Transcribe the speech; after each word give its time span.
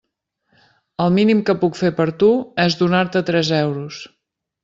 El 1.03 1.11
mínim 1.17 1.43
que 1.49 1.55
puc 1.65 1.77
fer 1.81 1.91
per 2.01 2.07
tu 2.23 2.31
és 2.65 2.79
donar-te 2.81 3.23
tres 3.27 3.55
euros. 3.61 4.01